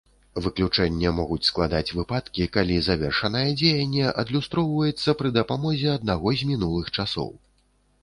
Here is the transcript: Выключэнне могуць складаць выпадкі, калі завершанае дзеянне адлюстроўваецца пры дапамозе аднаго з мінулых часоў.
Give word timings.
Выключэнне 0.43 1.11
могуць 1.17 1.45
складаць 1.49 1.93
выпадкі, 1.97 2.49
калі 2.57 2.79
завершанае 2.89 3.45
дзеянне 3.61 4.09
адлюстроўваецца 4.25 5.09
пры 5.23 5.35
дапамозе 5.39 5.87
аднаго 6.01 6.39
з 6.45 6.53
мінулых 6.55 6.95
часоў. 6.97 7.35